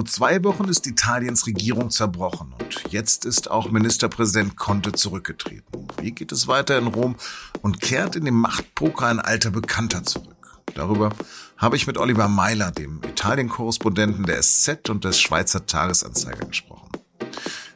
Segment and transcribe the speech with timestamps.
[0.00, 5.88] Vor zwei Wochen ist Italiens Regierung zerbrochen und jetzt ist auch Ministerpräsident Conte zurückgetreten.
[6.00, 7.16] Wie geht es weiter in Rom
[7.60, 10.58] und kehrt in dem Machtpoker ein alter Bekannter zurück?
[10.74, 11.10] Darüber
[11.58, 16.88] habe ich mit Oliver Meiler, dem Italien-Korrespondenten der SZ und des Schweizer Tagesanzeiger gesprochen.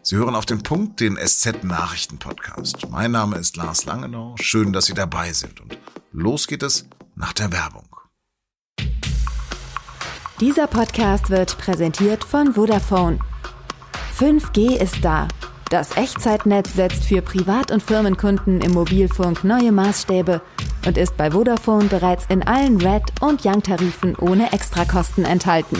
[0.00, 2.88] Sie hören auf den Punkt den SZ-Nachrichten-Podcast.
[2.88, 4.34] Mein Name ist Lars Langenau.
[4.41, 5.61] Schön, dass Sie dabei sind.
[5.61, 5.77] Und
[6.11, 6.86] los geht es
[7.16, 7.93] nach der Werbung.
[10.44, 13.18] Dieser Podcast wird präsentiert von Vodafone.
[14.18, 15.26] 5G ist da.
[15.70, 20.43] Das Echtzeitnetz setzt für Privat- und Firmenkunden im Mobilfunk neue Maßstäbe
[20.86, 25.79] und ist bei Vodafone bereits in allen Red- und Young-Tarifen ohne Extrakosten enthalten.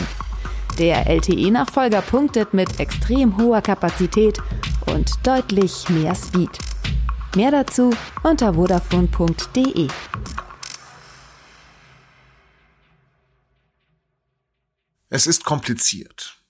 [0.79, 4.39] Der LTE-Nachfolger punktet mit extrem hoher Kapazität
[4.87, 6.57] und deutlich mehr Speed.
[7.35, 7.91] Mehr dazu
[8.23, 9.89] unter vodafone.de.
[15.15, 16.43] Es ist kompliziert.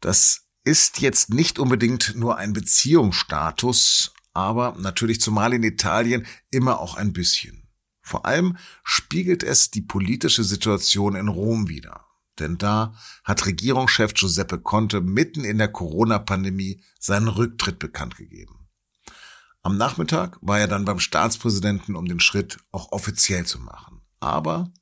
[0.00, 6.96] Das ist jetzt nicht unbedingt nur ein Beziehungsstatus, aber natürlich zumal in Italien immer auch
[6.96, 7.68] ein bisschen.
[8.02, 12.04] Vor allem spiegelt es die politische Situation in Rom wider.
[12.40, 18.68] Denn da hat Regierungschef Giuseppe Conte mitten in der Corona-Pandemie seinen Rücktritt bekannt gegeben.
[19.62, 24.00] Am Nachmittag war er dann beim Staatspräsidenten, um den Schritt auch offiziell zu machen.
[24.18, 24.72] Aber,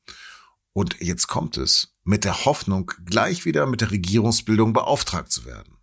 [0.73, 5.77] und jetzt kommt es, mit der Hoffnung, gleich wieder mit der Regierungsbildung beauftragt zu werden.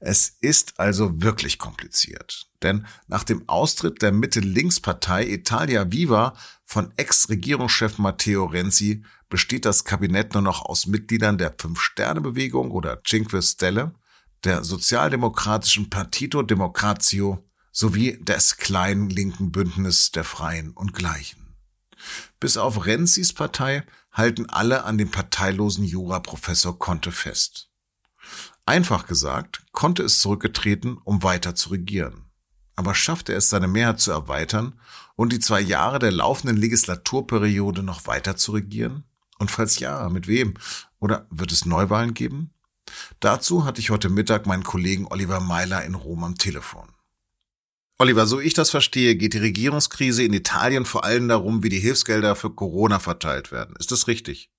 [0.00, 7.98] Es ist also wirklich kompliziert, denn nach dem Austritt der Mitte-Links-Partei Italia Viva von Ex-Regierungschef
[7.98, 13.92] Matteo Renzi besteht das Kabinett nur noch aus Mitgliedern der Fünf-Sterne-Bewegung oder Cinque Stelle,
[14.44, 21.56] der sozialdemokratischen Partito Democrazio sowie des kleinen linken Bündnis der Freien und Gleichen.
[22.38, 23.84] Bis auf Renzis Partei
[24.18, 27.70] halten alle an dem parteilosen Juraprofessor Conte fest.
[28.66, 32.26] Einfach gesagt, Conte ist zurückgetreten, um weiter zu regieren.
[32.76, 34.78] Aber schafft er es, seine Mehrheit zu erweitern
[35.16, 39.04] und die zwei Jahre der laufenden Legislaturperiode noch weiter zu regieren?
[39.38, 40.54] Und falls ja, mit wem?
[40.98, 42.52] Oder wird es Neuwahlen geben?
[43.20, 46.88] Dazu hatte ich heute Mittag meinen Kollegen Oliver Meiler in Rom am Telefon.
[48.00, 51.80] Oliver, so ich das verstehe, geht die Regierungskrise in Italien vor allem darum, wie die
[51.80, 53.74] Hilfsgelder für Corona verteilt werden.
[53.80, 54.50] Ist das richtig?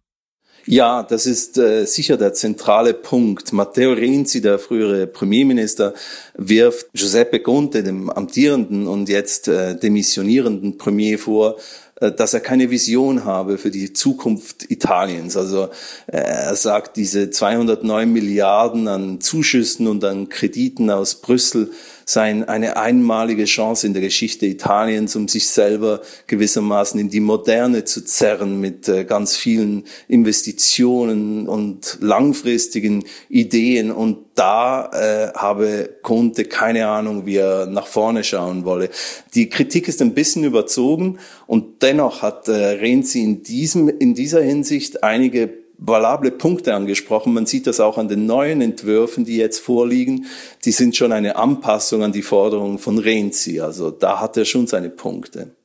[0.65, 3.53] Ja, das ist äh, sicher der zentrale Punkt.
[3.53, 5.93] Matteo Renzi, der frühere Premierminister,
[6.35, 11.55] wirft Giuseppe Conte, dem amtierenden und jetzt äh, demissionierenden Premier vor,
[12.01, 15.37] äh, dass er keine Vision habe für die Zukunft Italiens.
[15.37, 15.69] Also
[16.07, 21.71] äh, er sagt, diese 209 Milliarden an Zuschüssen und an Krediten aus Brüssel
[22.09, 27.83] seien eine einmalige Chance in der Geschichte Italiens, um sich selber gewissermaßen in die Moderne
[27.83, 33.91] zu zerren mit äh, ganz vielen Investitionen und langfristigen Ideen.
[33.91, 38.89] Und da äh, habe Conte keine Ahnung, wie er nach vorne schauen wolle.
[39.35, 44.41] Die Kritik ist ein bisschen überzogen und dennoch hat äh, Renzi in diesem in dieser
[44.41, 47.33] Hinsicht einige valable Punkte angesprochen.
[47.33, 50.25] Man sieht das auch an den neuen Entwürfen, die jetzt vorliegen.
[50.65, 53.61] Die sind schon eine Anpassung an die Forderungen von Renzi.
[53.61, 55.55] Also da hat er schon seine Punkte.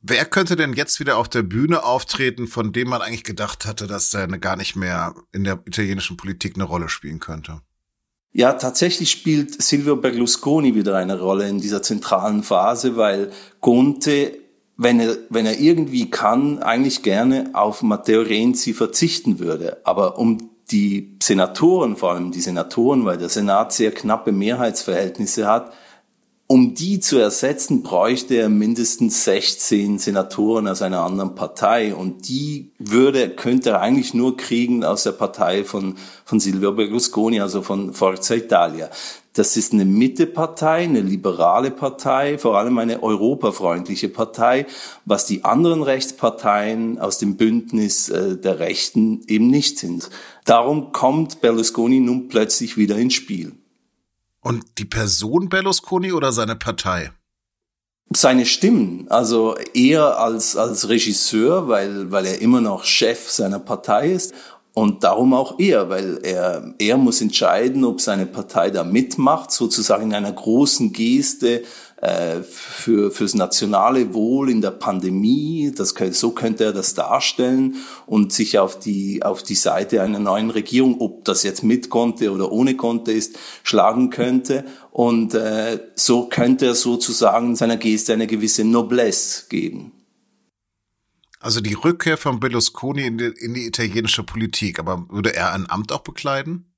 [0.00, 3.86] Wer könnte denn jetzt wieder auf der Bühne auftreten, von dem man eigentlich gedacht hatte,
[3.86, 7.60] dass er gar nicht mehr in der italienischen Politik eine Rolle spielen könnte?
[8.32, 13.30] Ja, tatsächlich spielt Silvio Berlusconi wieder eine Rolle in dieser zentralen Phase, weil
[13.60, 14.38] Conte
[14.82, 19.78] wenn er, wenn er irgendwie kann, eigentlich gerne auf Matteo Renzi verzichten würde.
[19.84, 25.72] Aber um die Senatoren, vor allem die Senatoren, weil der Senat sehr knappe Mehrheitsverhältnisse hat,
[26.52, 31.94] um die zu ersetzen, bräuchte er mindestens 16 Senatoren aus einer anderen Partei.
[31.94, 35.94] Und die würde, könnte er eigentlich nur kriegen aus der Partei von,
[36.26, 38.90] von Silvio Berlusconi, also von Forza Italia.
[39.32, 44.66] Das ist eine Mittepartei, eine liberale Partei, vor allem eine europafreundliche Partei,
[45.06, 50.10] was die anderen Rechtsparteien aus dem Bündnis äh, der Rechten eben nicht sind.
[50.44, 53.52] Darum kommt Berlusconi nun plötzlich wieder ins Spiel.
[54.42, 57.12] Und die Person Berlusconi oder seine Partei?
[58.14, 64.10] Seine Stimmen, also eher als, als Regisseur, weil, weil er immer noch Chef seiner Partei
[64.10, 64.34] ist
[64.74, 70.06] und darum auch er, weil er, er muss entscheiden, ob seine Partei da mitmacht, sozusagen
[70.06, 71.62] in einer großen Geste
[72.02, 75.72] für, fürs nationale Wohl in der Pandemie.
[75.74, 77.76] Das, so könnte er das darstellen
[78.06, 82.32] und sich auf die, auf die Seite einer neuen Regierung, ob das jetzt mit Konte
[82.32, 84.64] oder ohne Konte ist, schlagen könnte.
[84.90, 89.92] Und äh, so könnte er sozusagen seiner Geste eine gewisse Noblesse geben.
[91.38, 95.70] Also die Rückkehr von Berlusconi in die, in die italienische Politik, aber würde er ein
[95.70, 96.72] Amt auch bekleiden?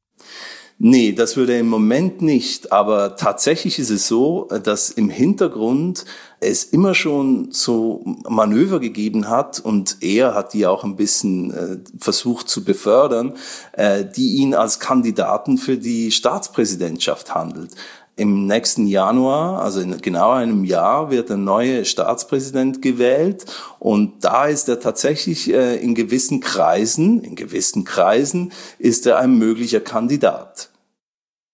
[0.79, 2.73] Nee, das würde im Moment nicht.
[2.73, 6.05] Aber tatsächlich ist es so, dass im Hintergrund
[6.41, 11.79] es immer schon so Manöver gegeben hat und er hat die auch ein bisschen äh,
[11.99, 13.35] versucht zu befördern,
[13.73, 17.71] äh, die ihn als Kandidaten für die Staatspräsidentschaft handelt.
[18.17, 23.45] Im nächsten Januar, also in genau einem Jahr, wird der neue Staatspräsident gewählt
[23.81, 29.37] und da ist er tatsächlich äh, in gewissen Kreisen, in gewissen Kreisen ist er ein
[29.37, 30.71] möglicher Kandidat.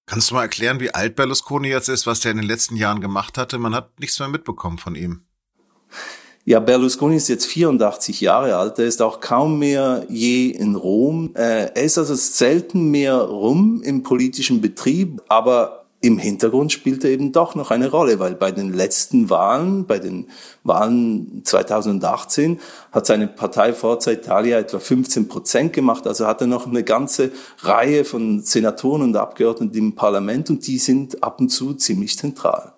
[0.04, 3.00] Kannst du mal erklären, wie alt Berlusconi jetzt ist, was der in den letzten Jahren
[3.00, 3.58] gemacht hatte?
[3.58, 5.22] Man hat nichts mehr mitbekommen von ihm.
[6.44, 8.78] Ja, Berlusconi ist jetzt 84 Jahre alt.
[8.78, 11.30] Er ist auch kaum mehr je in Rom.
[11.36, 17.10] Äh, er ist also selten mehr rum im politischen Betrieb, aber im Hintergrund spielt er
[17.10, 20.28] eben doch noch eine Rolle, weil bei den letzten Wahlen, bei den
[20.64, 22.58] Wahlen 2018,
[22.90, 26.06] hat seine Partei Forza Italia etwa 15 Prozent gemacht.
[26.06, 30.78] Also hat er noch eine ganze Reihe von Senatoren und Abgeordneten im Parlament und die
[30.78, 32.72] sind ab und zu ziemlich zentral.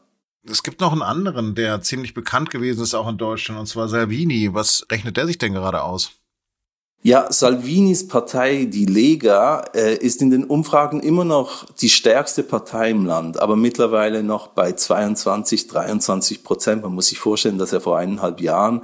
[0.45, 3.89] Es gibt noch einen anderen, der ziemlich bekannt gewesen ist, auch in Deutschland, und zwar
[3.89, 4.53] Salvini.
[4.53, 6.22] Was rechnet der sich denn gerade aus?
[7.05, 12.91] Ja, Salvinis Partei, die Lega, äh, ist in den Umfragen immer noch die stärkste Partei
[12.91, 16.83] im Land, aber mittlerweile noch bei 22, 23 Prozent.
[16.83, 18.83] Man muss sich vorstellen, dass er vor eineinhalb Jahren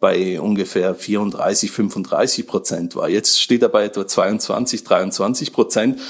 [0.00, 3.08] bei ungefähr 34, 35 Prozent war.
[3.08, 6.00] Jetzt steht er bei etwa 22, 23 Prozent.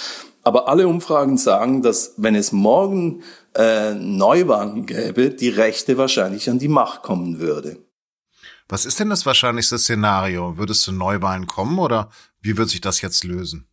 [0.43, 3.23] Aber alle Umfragen sagen, dass wenn es morgen
[3.55, 7.77] äh, Neuwahlen gäbe, die Rechte wahrscheinlich an die Macht kommen würde.
[8.69, 10.57] Was ist denn das wahrscheinlichste Szenario?
[10.57, 12.11] Würde es zu Neuwahlen kommen oder
[12.41, 13.67] wie wird sich das jetzt lösen?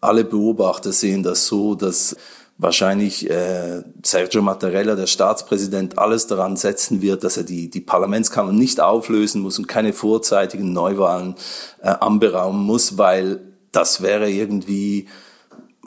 [0.00, 2.16] Alle Beobachter sehen das so, dass
[2.58, 8.52] wahrscheinlich äh, Sergio Mattarella, der Staatspräsident, alles daran setzen wird, dass er die, die Parlamentskammer
[8.52, 11.34] nicht auflösen muss und keine vorzeitigen Neuwahlen
[11.82, 13.40] äh, anberaumen muss, weil
[13.72, 15.08] das wäre irgendwie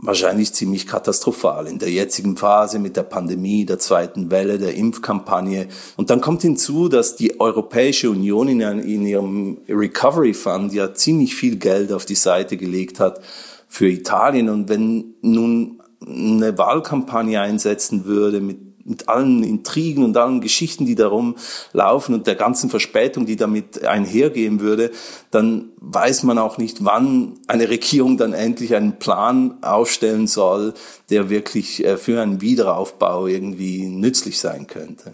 [0.02, 5.68] wahrscheinlich ziemlich katastrophal in der jetzigen Phase mit der Pandemie, der zweiten Welle, der Impfkampagne.
[5.96, 11.36] Und dann kommt hinzu, dass die Europäische Union in, in ihrem Recovery Fund ja ziemlich
[11.36, 13.22] viel Geld auf die Seite gelegt hat
[13.68, 14.50] für Italien.
[14.50, 20.96] Und wenn nun eine Wahlkampagne einsetzen würde mit mit allen Intrigen und allen Geschichten, die
[20.96, 21.36] darum
[21.74, 24.92] laufen und der ganzen Verspätung, die damit einhergehen würde,
[25.30, 30.74] dann weiß man auch nicht, wann eine Regierung dann endlich einen Plan aufstellen soll,
[31.10, 35.14] der wirklich äh, für einen Wiederaufbau irgendwie nützlich sein könnte.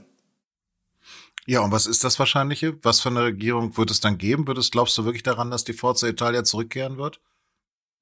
[1.46, 2.78] Ja, und was ist das Wahrscheinliche?
[2.84, 4.48] Was für eine Regierung wird es dann geben?
[4.48, 7.20] Wird es, glaubst du wirklich daran, dass die Forza Italia zurückkehren wird?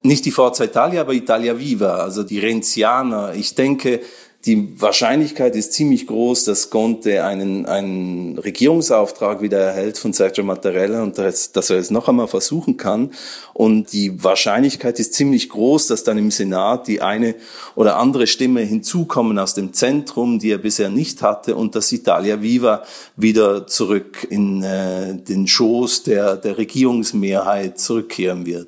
[0.02, 3.34] Nicht die Forza Italia, aber Italia Viva, also die Renzianer.
[3.34, 4.00] Ich denke,
[4.44, 11.04] die Wahrscheinlichkeit ist ziemlich groß, dass Conte einen, einen Regierungsauftrag wieder erhält von Sergio Mattarella
[11.04, 13.12] und dass, dass er es noch einmal versuchen kann.
[13.54, 17.36] Und die Wahrscheinlichkeit ist ziemlich groß, dass dann im Senat die eine
[17.76, 22.42] oder andere Stimme hinzukommen aus dem Zentrum, die er bisher nicht hatte, und dass Italia
[22.42, 22.82] Viva
[23.14, 28.66] wieder zurück in äh, den Schoß der, der Regierungsmehrheit zurückkehren wird.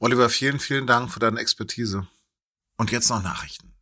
[0.00, 2.08] Oliver, vielen, vielen Dank für deine Expertise.
[2.76, 3.77] Und jetzt noch Nachrichten.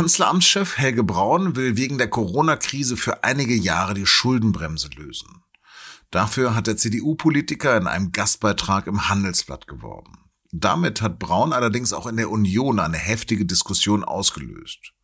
[0.00, 5.42] Kanzleramtschef Helge Braun will wegen der Corona-Krise für einige Jahre die Schuldenbremse lösen.
[6.10, 10.14] Dafür hat der CDU-Politiker in einem Gastbeitrag im Handelsblatt geworben.
[10.52, 14.94] Damit hat Braun allerdings auch in der Union eine heftige Diskussion ausgelöst.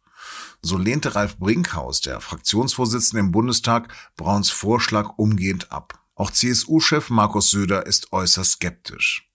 [0.62, 6.00] So lehnte Ralf Brinkhaus, der Fraktionsvorsitzende im Bundestag, Brauns Vorschlag umgehend ab.
[6.15, 9.29] Auch CSU-Chef Markus Söder ist äußerst skeptisch.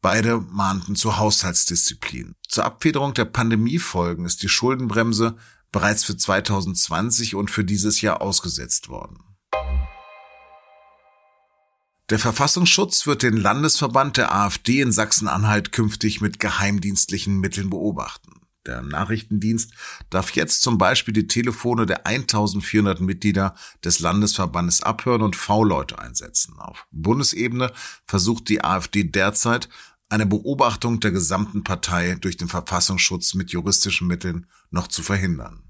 [0.00, 2.34] Beide mahnten zur Haushaltsdisziplin.
[2.46, 5.36] Zur Abfederung der Pandemiefolgen ist die Schuldenbremse
[5.72, 9.18] bereits für 2020 und für dieses Jahr ausgesetzt worden.
[12.10, 18.37] Der Verfassungsschutz wird den Landesverband der AfD in Sachsen-Anhalt künftig mit geheimdienstlichen Mitteln beobachten.
[18.68, 19.72] Der Nachrichtendienst
[20.10, 26.58] darf jetzt zum Beispiel die Telefone der 1400 Mitglieder des Landesverbandes abhören und V-Leute einsetzen.
[26.58, 27.72] Auf Bundesebene
[28.04, 29.70] versucht die AfD derzeit,
[30.10, 35.62] eine Beobachtung der gesamten Partei durch den Verfassungsschutz mit juristischen Mitteln noch zu verhindern.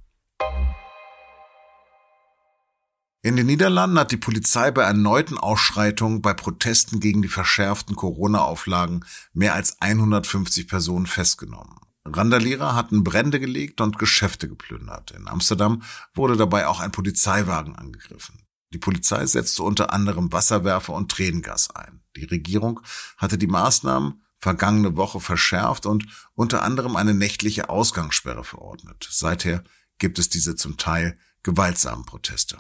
[3.23, 9.05] In den Niederlanden hat die Polizei bei erneuten Ausschreitungen bei Protesten gegen die verschärften Corona-Auflagen
[9.33, 11.79] mehr als 150 Personen festgenommen.
[12.17, 15.11] Randalierer hatten Brände gelegt und Geschäfte geplündert.
[15.13, 15.83] In Amsterdam
[16.15, 18.43] wurde dabei auch ein Polizeiwagen angegriffen.
[18.73, 22.03] Die Polizei setzte unter anderem Wasserwerfer und Tränengas ein.
[22.17, 22.81] Die Regierung
[23.17, 29.09] hatte die Maßnahmen vergangene Woche verschärft und unter anderem eine nächtliche Ausgangssperre verordnet.
[29.11, 29.65] Seither
[29.99, 32.59] gibt es diese zum Teil gewaltsamen Proteste.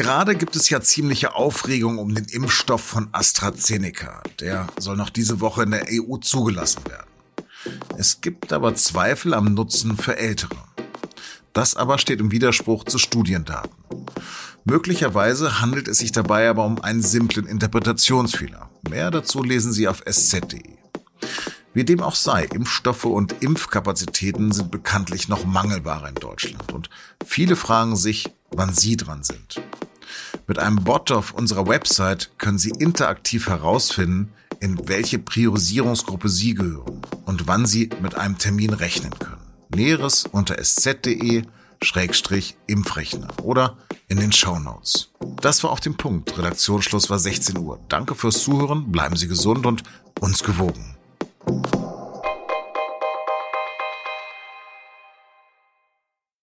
[0.00, 4.22] Gerade gibt es ja ziemliche Aufregung um den Impfstoff von AstraZeneca.
[4.40, 7.10] Der soll noch diese Woche in der EU zugelassen werden.
[7.98, 10.56] Es gibt aber Zweifel am Nutzen für Ältere.
[11.52, 13.76] Das aber steht im Widerspruch zu Studiendaten.
[14.64, 18.70] Möglicherweise handelt es sich dabei aber um einen simplen Interpretationsfehler.
[18.88, 20.78] Mehr dazu lesen Sie auf sz.de.
[21.74, 26.88] Wie dem auch sei, Impfstoffe und Impfkapazitäten sind bekanntlich noch mangelbar in Deutschland und
[27.26, 29.60] viele fragen sich, wann sie dran sind.
[30.46, 37.02] Mit einem Bot auf unserer Website können Sie interaktiv herausfinden, in welche Priorisierungsgruppe Sie gehören
[37.24, 39.40] und wann Sie mit einem Termin rechnen können.
[39.74, 41.44] Näheres unter sz.de
[41.82, 45.12] Schrägstrich Impfrechner oder in den Show Notes.
[45.40, 46.36] Das war auf dem Punkt.
[46.36, 47.80] Redaktionsschluss war 16 Uhr.
[47.88, 49.82] Danke fürs Zuhören, bleiben Sie gesund und
[50.20, 50.96] uns gewogen.